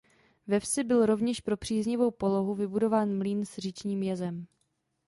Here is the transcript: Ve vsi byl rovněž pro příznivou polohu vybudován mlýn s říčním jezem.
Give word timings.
Ve 0.47 0.59
vsi 0.59 0.83
byl 0.83 1.05
rovněž 1.05 1.39
pro 1.41 1.57
příznivou 1.57 2.11
polohu 2.11 2.55
vybudován 2.55 3.17
mlýn 3.17 3.45
s 3.45 3.57
říčním 3.57 4.03
jezem. 4.03 4.45